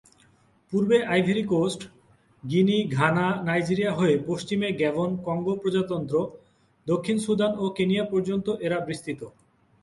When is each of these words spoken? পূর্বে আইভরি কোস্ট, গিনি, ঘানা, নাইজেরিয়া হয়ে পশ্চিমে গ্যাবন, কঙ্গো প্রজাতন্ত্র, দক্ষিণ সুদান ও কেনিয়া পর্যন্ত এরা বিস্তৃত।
পূর্বে 0.73 0.97
আইভরি 1.05 1.43
কোস্ট, 1.43 1.81
গিনি, 2.43 2.77
ঘানা, 2.97 3.27
নাইজেরিয়া 3.47 3.91
হয়ে 3.93 4.15
পশ্চিমে 4.27 4.69
গ্যাবন, 4.71 5.09
কঙ্গো 5.25 5.53
প্রজাতন্ত্র, 5.61 6.15
দক্ষিণ 6.87 7.17
সুদান 7.25 7.51
ও 7.57 7.65
কেনিয়া 7.77 8.05
পর্যন্ত 8.11 8.47
এরা 8.65 8.77
বিস্তৃত। 8.87 9.21